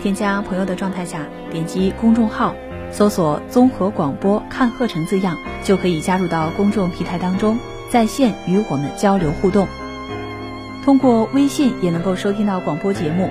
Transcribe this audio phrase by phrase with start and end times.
[0.00, 2.54] 添加朋友的状态下，点击公众号，
[2.90, 7.58] 搜索“综合广播看鹤城”字样，就可以加入到公众平台当中，
[7.90, 9.66] 在线与我们交流互动。
[10.84, 13.28] 通过微信也能够收听到广播节目，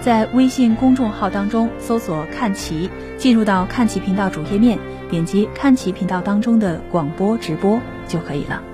[0.00, 4.78] 在微信公众号当中搜索“看齐”，进入到看齐频道主页面，
[5.10, 8.73] 点击看齐频道当中的广播直播就可以了。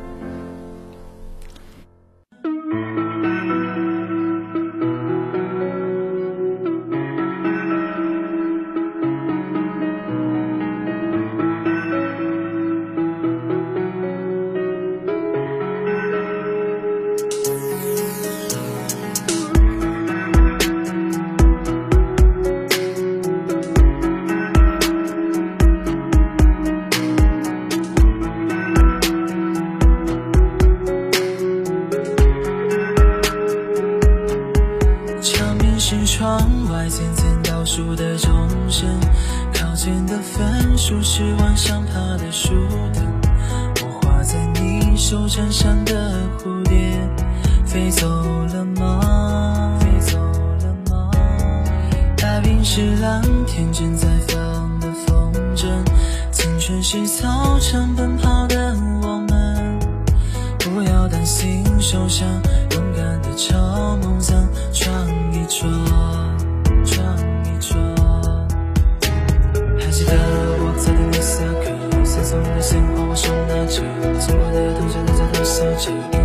[75.81, 76.20] 在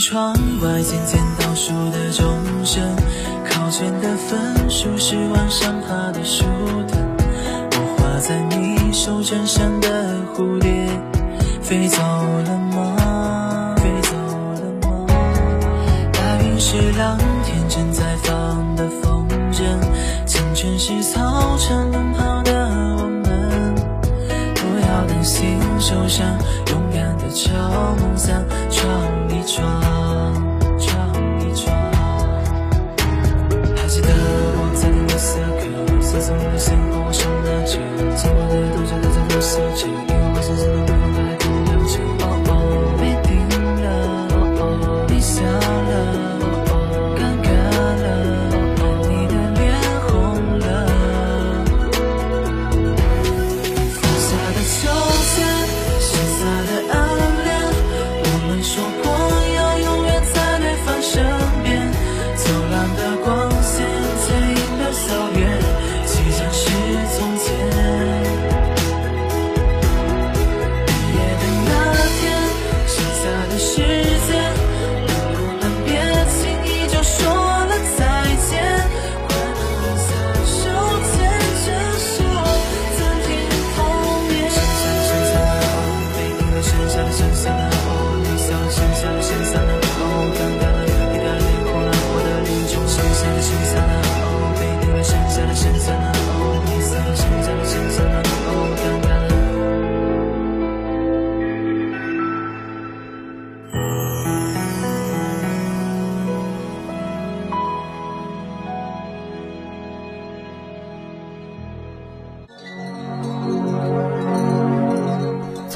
[0.00, 2.26] 窗外渐渐倒数的钟
[2.64, 2.82] 声，
[3.44, 6.44] 考卷的分数是往上爬的树
[6.88, 6.98] 藤。
[7.72, 10.88] 我画在你手掌上的蝴蝶，
[11.60, 12.58] 飞走了
[45.90, 46.29] 笑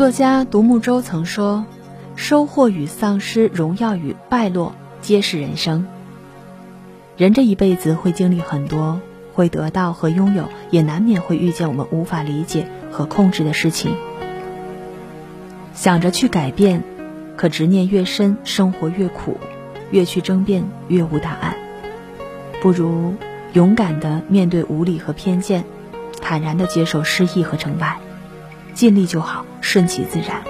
[0.05, 1.65] 作家独木舟曾说
[2.15, 5.87] ：“收获与丧失，荣耀与败落，皆是人生。
[7.17, 9.01] 人这一辈子会经历很多，
[9.33, 13.97] 会得到和拥有，也难免会遇见我们无法理解和控制的事情。
[15.73, 16.83] 想着去改变，
[17.35, 19.39] 可执念越深，生活越苦；
[19.91, 21.57] 越去争辩，越无答案。
[22.61, 23.15] 不如
[23.55, 25.65] 勇敢的面对无理和偏见，
[26.21, 27.97] 坦然的接受失意和成败。”
[28.75, 30.43] 尽力就好，顺其自然。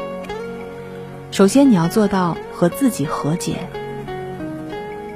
[1.30, 3.58] 首先，你要做到和自己和解。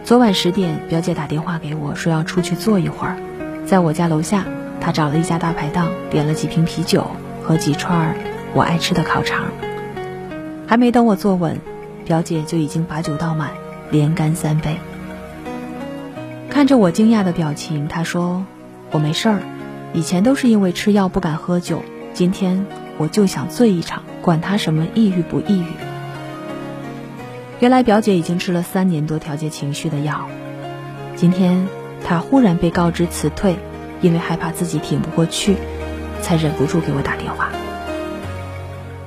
[0.05, 3.17] 昨晚十点，表姐打电话给我说要出去坐一会儿，
[3.67, 4.45] 在我家楼下，
[4.81, 7.11] 她找了一家大排档，点了几瓶啤酒
[7.43, 8.15] 和几串
[8.55, 9.47] 我爱吃的烤肠。
[10.69, 11.59] 还没等我坐稳，
[12.05, 13.51] 表姐就已经把酒倒满，
[13.91, 14.79] 连干三杯。
[16.49, 18.45] 看着我惊讶的表情，她说
[18.93, 19.41] ：“我没事儿，
[19.93, 21.83] 以前都是因为吃药不敢喝酒，
[22.15, 22.65] 今天。”
[22.99, 25.67] 我就想醉一场，管他什么抑郁不抑郁。
[27.61, 30.29] 原来表姐已经吃了三年多调节情绪的药，
[31.17, 31.67] 今天
[32.05, 33.57] 她忽然被告知辞退，
[34.01, 35.57] 因为害怕自己挺不过去，
[36.23, 37.51] 才忍不住给我打电话。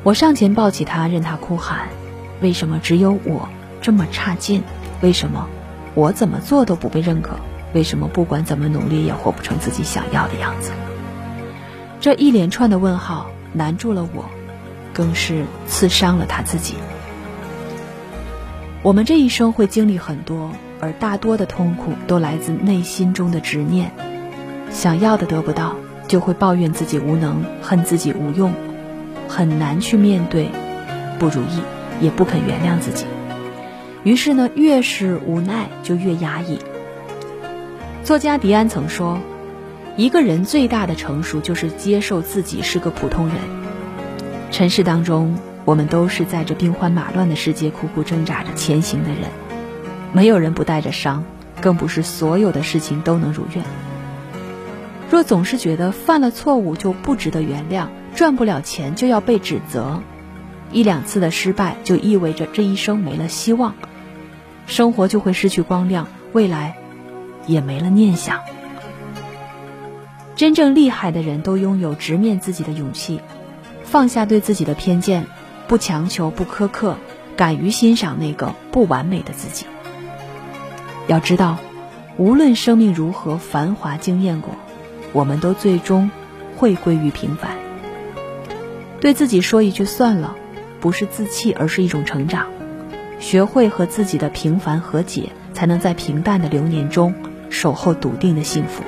[0.04, 1.90] 我上前抱起她，任她哭喊
[2.42, 3.48] ：“为什么只有我
[3.82, 4.64] 这么差劲？
[5.02, 5.48] 为什么
[5.96, 7.36] 我怎么做都不被认可？
[7.74, 10.72] 为什么不管怎么努力也活不成自己想要的样子？”
[12.02, 13.28] 这一连串的问号。
[13.54, 14.26] 难住了我，
[14.94, 16.76] 更是刺伤了他自己。
[18.84, 23.92] 我们这一生会经历很多，而大多的痛苦都来自内心中的执念。
[24.72, 25.76] 想要的得不到，
[26.08, 28.54] 就会抱怨自己无能，恨自己无用，
[29.28, 30.50] 很难去面对
[31.20, 31.62] 不如意，
[32.00, 33.06] 也不肯原谅自己。
[34.04, 36.58] 于是呢，越是无奈，就越压抑。
[38.04, 39.20] 作家迪安曾说。
[39.98, 43.36] 一个人最大的成熟，就是接受自己是个普通人。
[44.50, 49.30] 尘世当中，我们都是在这兵荒马乱的世界苦苦挣扎着前行的人。
[50.14, 51.24] 没有人不带着伤，
[51.62, 53.64] 更不是所有的事情都能如愿。
[55.10, 60.02] 若总是觉得犯了错误就不值得原谅，赚不了钱就要被指责，
[60.72, 63.76] 一两次的失败就意味着这一生没了希望，
[64.68, 66.78] 生活就会失去光亮，未来
[67.46, 68.40] 也没了念想。
[70.42, 73.22] 真正厉害的人都拥有直面自己的勇气，
[73.84, 75.28] 放下对自己的偏见，
[75.68, 76.98] 不强求，不苛刻，
[77.36, 79.68] 敢于欣赏那个不完美的自己。
[81.06, 81.60] 要知道，
[82.18, 84.56] 无论生命如何繁华惊艳过，
[85.14, 86.10] 我们都最终
[86.58, 87.52] 会归于平凡。
[89.00, 90.36] 对自己说一句算了，
[90.80, 92.48] 不是自弃，而是一种成长。
[93.20, 97.14] 学会和自己的平凡和解，才能在平淡的流年中
[97.52, 98.82] 守候笃定的幸福。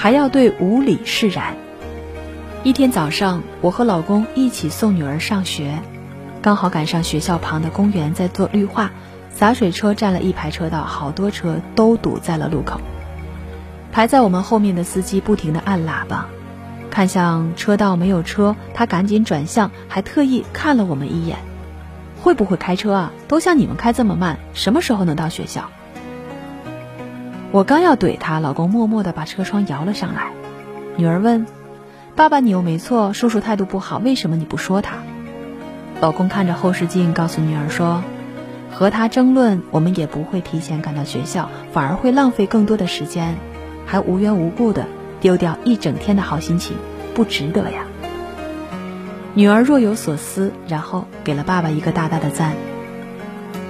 [0.00, 1.56] 还要对无理释然。
[2.64, 5.78] 一天早上，我和老公一起送女儿上学，
[6.40, 8.92] 刚好赶上学校旁的公园在做绿化，
[9.28, 12.80] 洒水车占了一排车道，好多车都堵在了路口。
[13.92, 16.28] 排在我们后面的司机不停地按喇叭，
[16.90, 21.36] 看向车道没有车，他赶紧转向，还特意看了我们一眼
[22.22, 23.12] ：“会不会开车啊？
[23.28, 25.70] 都像你们开这么慢，什么时候能到学校？”
[27.52, 30.30] 我刚要怼他，老公默默地把车窗摇了上来。
[30.96, 31.46] 女儿问
[32.14, 34.98] ：“爸爸，你又没错，叔叔态度不好，为什么你不说他？”
[36.00, 38.04] 老公看着后视镜，告诉女儿说
[38.70, 43.34] ：“和他争论，我们也不会提前赶到学校，反而会浪费更多的时间，
[43.84, 44.86] 还无缘无故的
[45.20, 46.76] 丢掉一整天的好心情，
[47.14, 47.82] 不值得呀。”
[49.34, 52.54] 女儿若有所思，然后给了爸爸一个大大的赞。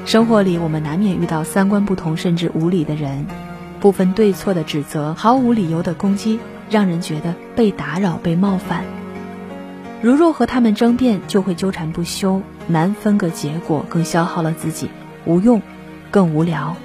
[0.05, 3.27] 生活里，我们难免遇到三观不同甚至无理的人。
[3.81, 8.85] 不分对错的指责，毫无理由的攻击，让人觉得被打扰、被冒犯。
[10.03, 14.91] 如若和他们争辩，就会纠缠不休，难分个结果，更消耗了自己，
[15.25, 15.61] 无用，
[16.11, 16.77] 更无聊。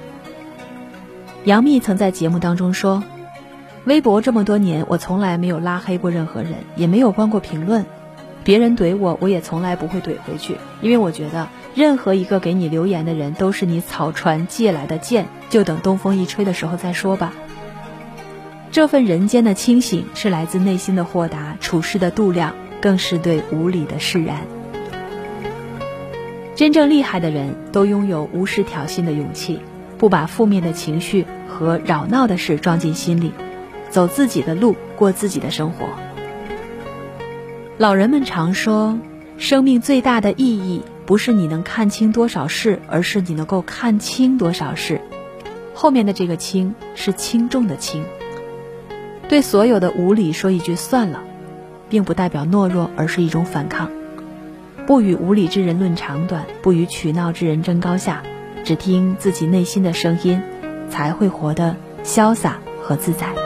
[1.44, 3.04] 杨幂曾在节目当中说
[3.84, 7.86] ：“微博这么多年，我从来没有拉黑过任何人，也没有关过评论。
[8.46, 17.34] 别人怼我，我也从来不会怼回去，因为我觉得。”任何一个给你留言的人，都是你草船借来的箭，就等东风一吹的时候再说吧。
[18.70, 24.38] 这份人间的清醒，是来自内心的豁达，处事的度量，更是对无理的释然。
[26.54, 29.60] 真正厉害的人都拥有无视挑衅的勇气，
[29.98, 33.32] 不把负面的情绪和扰闹的事装进心里，
[33.90, 36.05] 走自己的路，过自己的生活。
[37.78, 38.98] 老人们常说
[39.36, 44.98] 生命最大的意义不是你能看清多少事而是你能够看清多少事。
[45.74, 48.02] 后面的这个轻是轻重的轻。
[49.28, 51.22] 对所有的无理说一句算了
[51.90, 53.90] 并不代表懦弱而是一种反抗。
[54.86, 58.22] 不与无理之人论长短不与取闹之人争高下
[58.64, 60.40] 只听自己内心的声音
[60.88, 63.45] 才会活得潇洒和自在。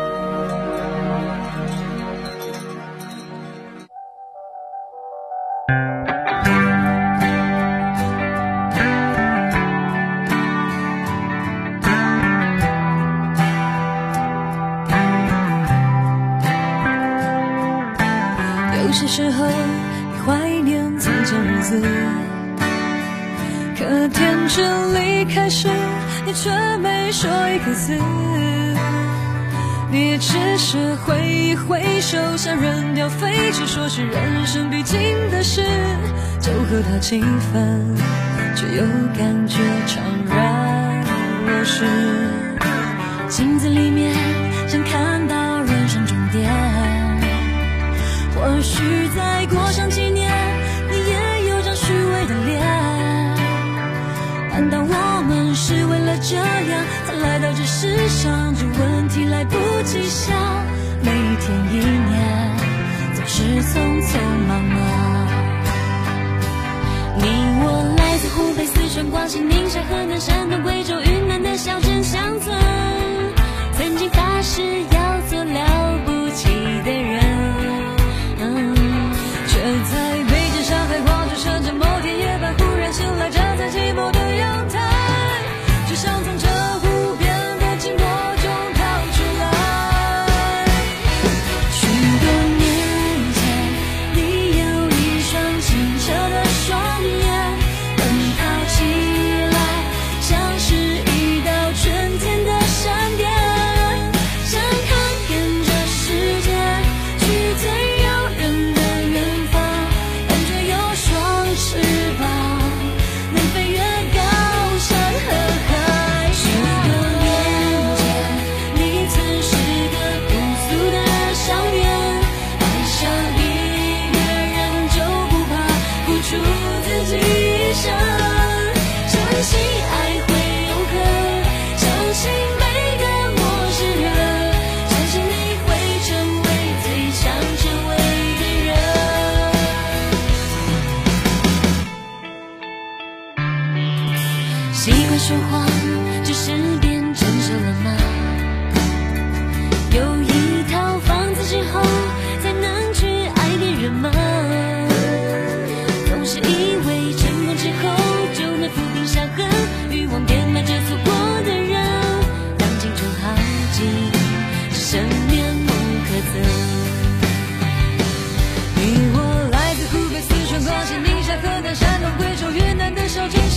[19.21, 21.83] 时候，你怀念从前日子。
[23.77, 25.69] 可天真离开时，
[26.25, 27.99] 你却没说一个字。
[29.91, 34.99] 你只是挥一挥手，像扔掉废纸，说是人生必经
[35.31, 35.63] 的事。
[36.41, 37.95] 就和他几分，
[38.55, 38.83] 却又
[39.19, 39.99] 感觉怅
[40.31, 41.05] 然
[41.47, 41.85] 若失。
[43.29, 44.15] 镜子里面，
[44.67, 45.40] 想看到。
[48.41, 48.83] 或许
[49.15, 50.33] 再过上几年
[50.91, 52.59] 你也有张虚伪的脸。
[54.51, 58.55] 难道我们是为了这样才来到这世上？
[58.55, 60.35] 这问题来不及想
[61.03, 62.57] 每一天一年
[63.15, 63.79] 总是匆
[64.09, 64.19] 匆
[64.49, 64.79] 忙忙。
[67.17, 67.25] 你
[67.63, 67.65] 我
[67.99, 71.90] 来自湖北四川广西宁夏河南山东贵州云南的小镇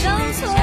[0.03, 0.62] 交错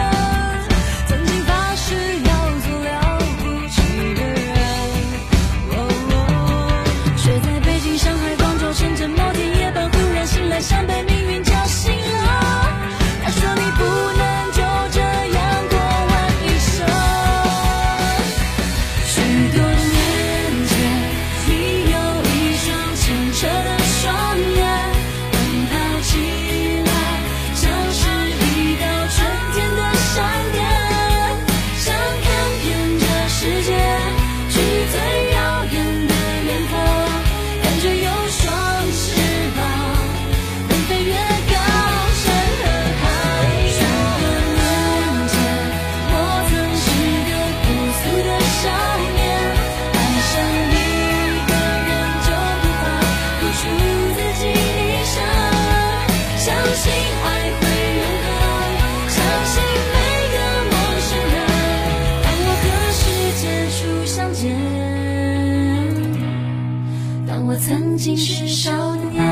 [67.70, 69.24] 曾经是少年。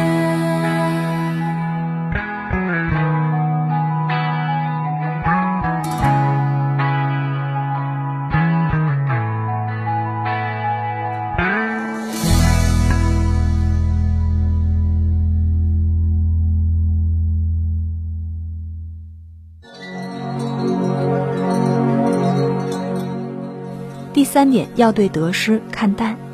[24.13, 26.28] 第三点要对得失看淡。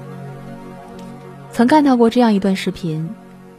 [1.54, 3.11] 曾看到过这样一段视频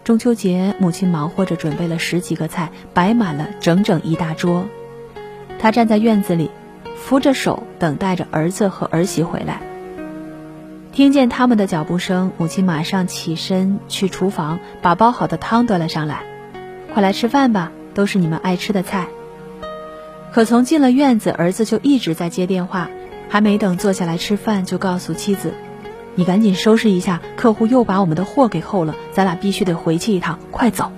[0.03, 4.65] 中秋节母亲忙活着准备了十几个菜摆满了整整一大桌。
[5.59, 6.51] 她站在院子里
[6.97, 9.61] 扶着手等待着儿子和儿媳回来。
[10.91, 16.23] 听见他们的脚步声母亲马上起身去厨房把煲好的汤端了上来。
[16.93, 19.07] 快来吃饭吧都是你们爱吃的菜。
[20.33, 22.89] 可从进了院子儿子就一直在接电话
[23.29, 25.53] 还没等坐下来吃饭就告诉妻子
[26.15, 30.91] 你赶紧收拾一下，客户又把我们的货给扣了，咱俩必须得回去一趟，快走。”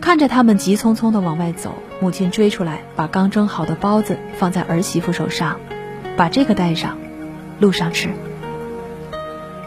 [0.00, 5.58] 看着他们急匆匆的往外走，母亲追出来，把刚蒸好的包子放在儿媳妇手上，
[6.16, 6.96] 把这个带上，
[7.58, 8.08] 路上吃。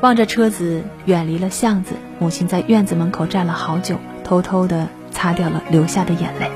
[0.01, 6.49] 望着车子远离了巷子，母亲在院子门口站了好久，偷偷的擦掉了流下的眼泪。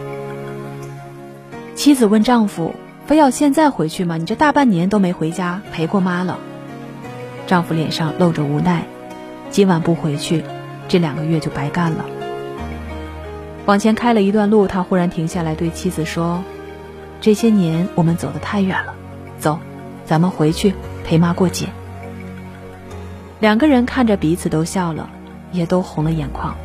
[1.76, 2.74] 妻子问丈夫
[3.06, 4.18] ：“非要现在回去吗？
[4.18, 6.40] 你这大半年都没回家陪过妈了。”
[7.48, 8.86] 丈夫脸上露着无奈
[9.50, 10.44] ：“今晚不回去，
[10.88, 12.06] 这两个月就白干了。”
[13.66, 16.44] 往前开了一段路，他忽然停下来对妻子说
[17.22, 18.94] ：“这些年我们走得太远了，
[19.40, 19.60] 走，
[20.06, 20.74] 咱们回去
[21.04, 21.68] 陪妈过节。”
[23.42, 25.10] 两个人看着彼此都笑了，
[25.52, 26.56] 也都红了眼眶。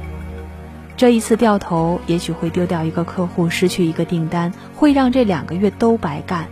[0.96, 6.46] 这一次掉头，也许会丢掉一个客户，失去一个订单，会让这两个月都白干，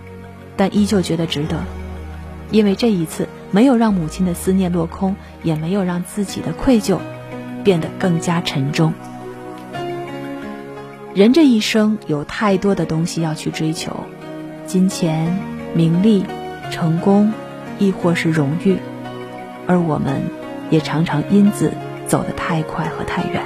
[0.57, 1.63] 但依旧觉得值得，
[2.51, 6.99] 因为这一次没有让母亲的思念落空，也没有让自己的愧疚
[7.64, 8.93] 变得更加沉重。
[11.14, 14.05] 人这一生有太多的东西要去追求，
[14.66, 15.38] 金钱、
[15.75, 16.25] 名利、
[16.70, 17.33] 成功，
[17.79, 18.77] 亦或是荣誉。
[19.66, 20.23] 而我们，
[20.70, 21.73] 也常常因此
[22.07, 23.42] 走得太快和太远。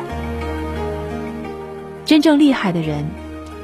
[2.04, 3.06] 真正厉害的人，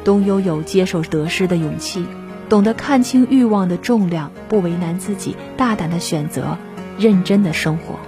[0.05, 2.07] 都拥有接受得失的勇气，
[2.49, 6.57] 懂得看清欲望的重量，不为难自己，大胆的选择，
[6.99, 7.99] 认真的生活。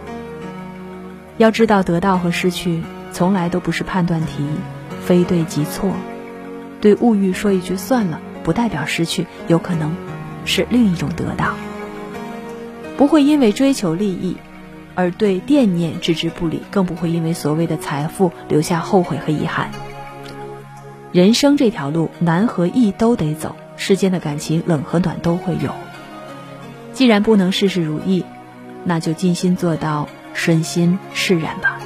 [1.36, 4.46] 要知道，得到和失去从来都不是判断题，
[5.04, 5.92] 非对即错。
[6.80, 9.94] 对物欲说一句算了，不代表失去，有可能
[10.46, 11.54] 是另一种得到。
[12.96, 14.38] 不会因为追求利益，
[14.94, 19.70] 而对惦念置之不理，更不会因为所谓的财富留下后悔和遗憾。
[21.12, 25.72] 人生这条路，难和易都得走，世间的感情冷和暖都会有。
[26.92, 28.26] 既然不能事事如意，
[28.84, 31.80] 那就尽心做到顺心释然吧。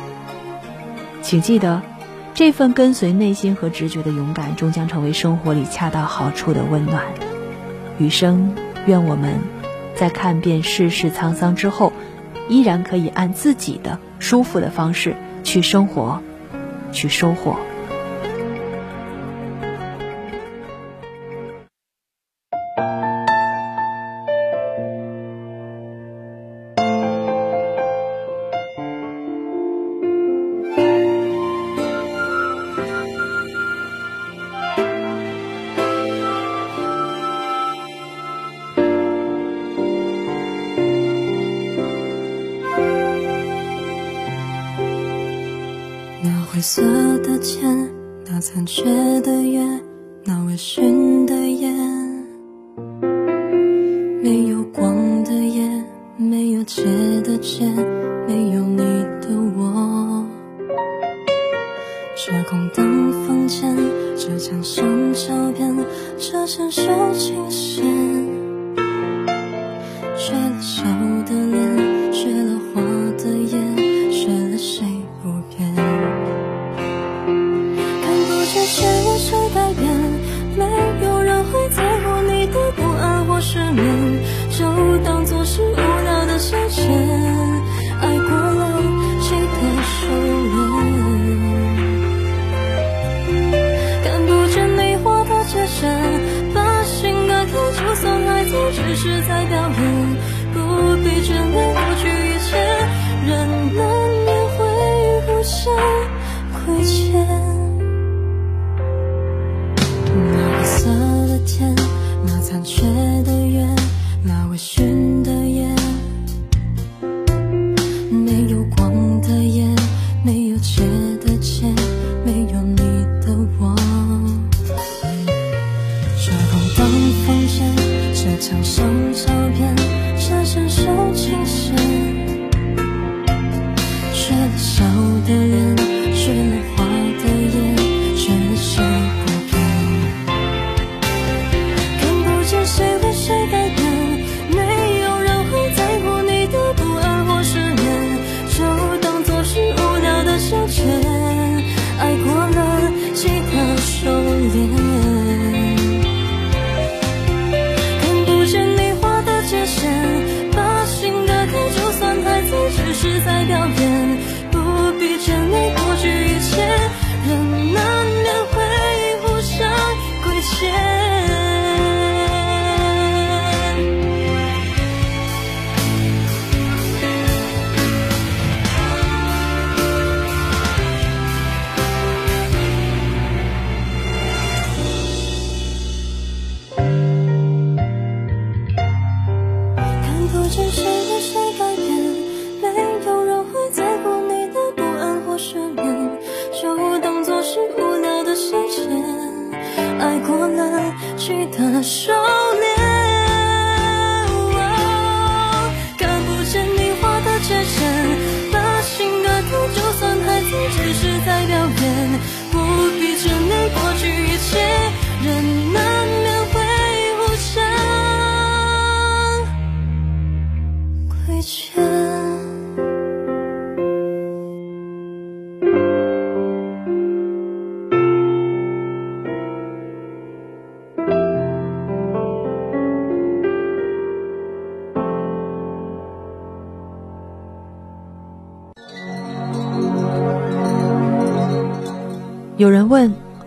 [1.23, 1.83] 请记得，
[2.35, 7.05] 这份跟随内心和直觉的勇敢，终将成为生活里恰到好处的温暖。
[7.99, 9.39] 余生，愿我们。
[9.95, 11.93] 在看遍世事沧桑之后，
[12.49, 16.21] 依然可以按自己的舒服的方式去生活，
[16.91, 17.57] 去收获。
[46.65, 46.83] 色
[47.19, 47.93] 的天，
[48.25, 49.63] 那残缺的月，
[50.25, 51.74] 那微醺的眼，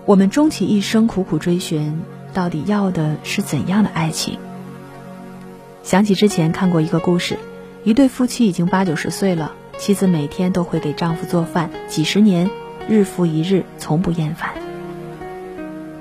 [0.07, 2.01] 我们终其一生苦苦追寻，
[2.33, 4.39] 到底要的是怎样的爱情？
[5.83, 7.37] 想起之前看过一个故事，
[7.83, 12.49] 一对夫妻已经八九十岁了，妻子每天都会给丈夫做饭，几十年，
[12.87, 14.51] 日复一日，从不厌烦。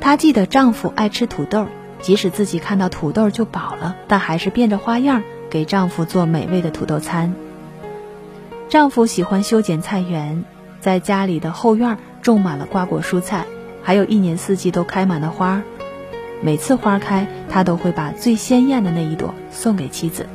[0.00, 1.66] 她记得丈夫爱吃土豆，
[2.00, 7.34] 即使自己看到土豆就饱了，但还是变着花样给丈夫做美味的土豆餐。
[8.68, 10.44] 丈夫喜欢修剪菜园，
[10.80, 11.98] 在家里的后院。
[12.22, 13.46] 种满了瓜果蔬菜，
[13.86, 15.62] 还有一年四季都开满了花儿。
[16.42, 20.26] 每次花开，他都会把最鲜艳的那一朵送给妻子。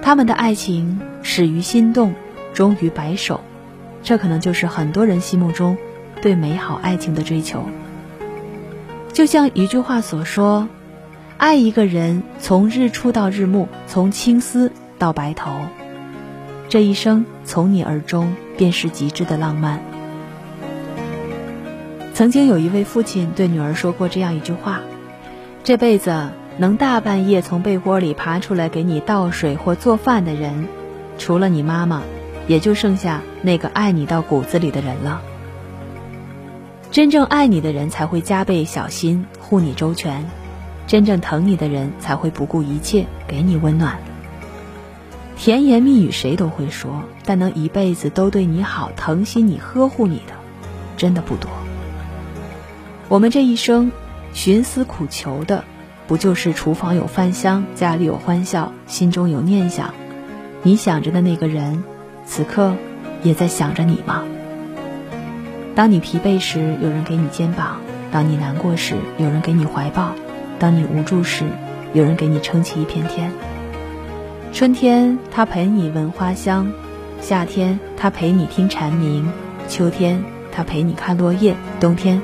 [0.00, 2.14] 他们的爱情始于心动，
[2.54, 3.42] 终于白首，
[4.02, 5.76] 这可能就是很多人心目中
[6.22, 7.64] 对美好爱情的追求。
[9.12, 10.68] 就像一句话所说
[11.36, 15.50] ：“爱一个人，从日出到日暮，从青丝到白头，
[16.70, 19.82] 这一生从你而终，便是极致的浪漫。”
[22.16, 24.80] 曾经有一位父亲对女儿说过这样一句话
[25.62, 30.66] ：“这辈子能大半夜从被窝里爬出来给你倒水或做饭的人，
[31.18, 32.02] 除了你妈妈，
[32.48, 35.20] 也就剩下那个爱你到骨子里的人了。
[36.90, 40.24] 真正爱你的人才会加倍小心护你周全，
[40.86, 43.98] 真正疼你的人才会不顾一切给你温暖。
[45.36, 50.32] 甜言蜜语谁都会说，但能一辈子都对你好、疼惜你、呵护你的，
[50.96, 51.50] 真的不多。”
[53.08, 53.92] 我们这一生，
[54.32, 55.62] 寻思苦求的，
[56.08, 59.94] 不就是厨房有饭香，家里有欢笑，心中有念想？
[60.64, 61.84] 你想着的那个人，
[62.24, 62.74] 此刻
[63.22, 64.24] 也在想着你吗？
[65.76, 67.76] 当你疲惫时，有人给你肩膀；
[68.10, 70.10] 当你难过时，有人给你怀抱；
[70.58, 71.44] 当你无助时，
[71.92, 73.30] 有人给你撑起一片天。
[74.52, 76.72] 春天，他陪你闻花香；
[77.20, 79.22] 夏天，他陪你听蝉鸣；
[79.68, 82.20] 秋天，他陪你看落叶；冬天。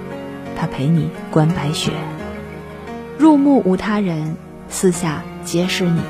[0.62, 1.90] 他陪你观白雪，
[3.18, 4.36] 入目无他人，
[4.68, 6.00] 四下皆是你。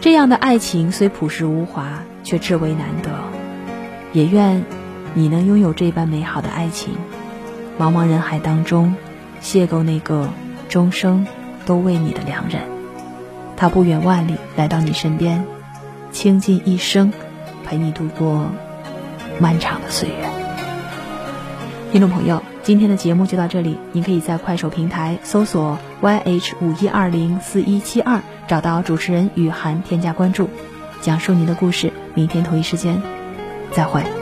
[0.00, 3.10] 这样的爱情虽朴实无华，却至为难得。
[4.14, 4.64] 也愿
[5.12, 6.94] 你能拥有这般美好的爱情，
[7.78, 8.94] 茫茫人海当中，
[9.42, 10.30] 邂逅那个
[10.70, 11.26] 终生
[11.66, 12.62] 都为你的良人。
[13.58, 15.44] 他不远万里来到你身边，
[16.12, 17.12] 倾尽一生
[17.66, 18.46] 陪你度过
[19.38, 20.30] 漫长的岁月。
[21.92, 22.42] 听众朋友。
[22.62, 30.48] 今天的节目就到这里，您可以在快手平台搜索 YH 五一二零四一七二，找到主持人雨涵，添加关注，
[31.00, 31.90] 讲述您的故事。
[32.14, 33.00] 明天同一时间，
[33.72, 34.19] 再会。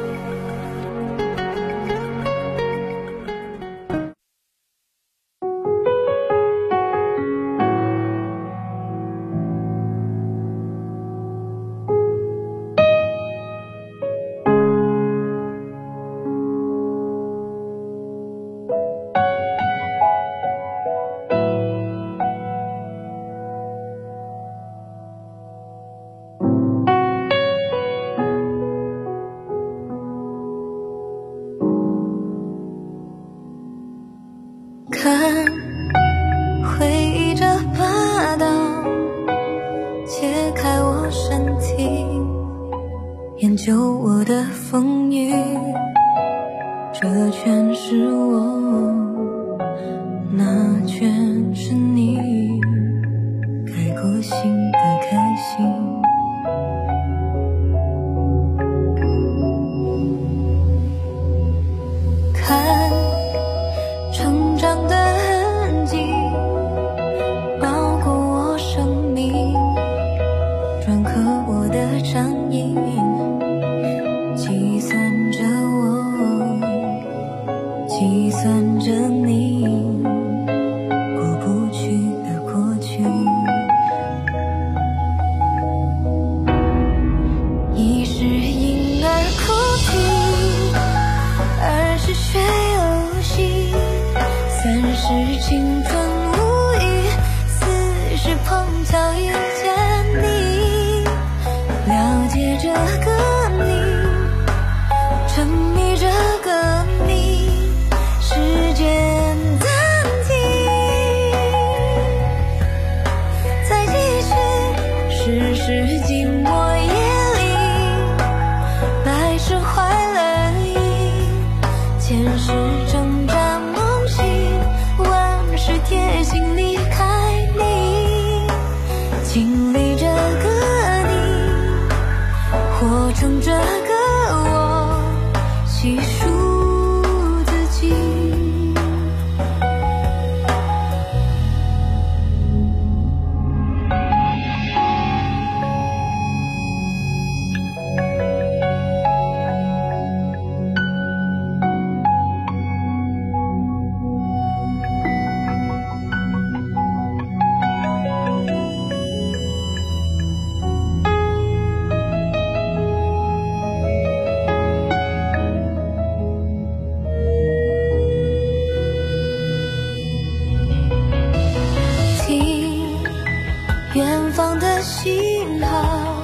[173.94, 176.22] 远方的信号，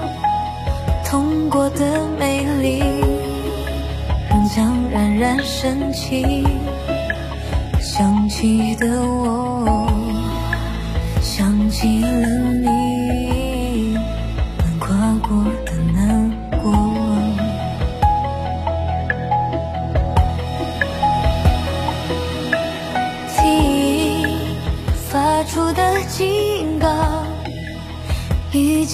[1.04, 2.80] 通过的美丽，
[4.28, 6.46] 仍将冉冉升起。
[7.80, 9.53] 想起的我，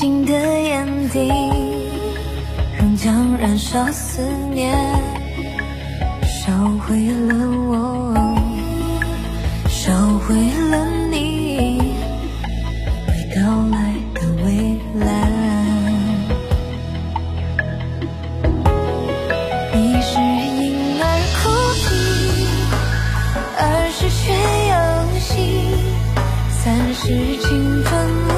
[0.01, 1.31] 已经的眼底，
[2.79, 4.75] 仍将燃烧思念，
[6.25, 7.35] 烧毁了
[7.69, 8.15] 我，
[9.69, 10.35] 烧毁
[10.71, 11.83] 了你，
[13.09, 15.07] 未到来的未来。
[19.75, 21.05] 你是婴儿
[21.37, 21.41] 哭
[21.77, 21.85] 泣。
[23.59, 23.61] 二
[23.93, 24.33] 是学
[24.71, 24.75] 游
[25.21, 25.37] 戏，
[26.49, 28.30] 三十青春